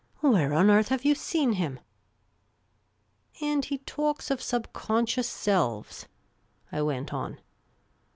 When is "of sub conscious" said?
4.31-5.29